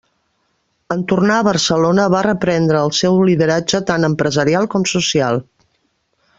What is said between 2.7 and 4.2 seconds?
el seu lideratge tant